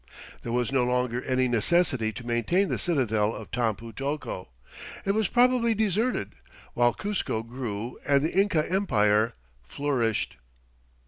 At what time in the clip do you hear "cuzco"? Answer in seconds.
6.95-7.43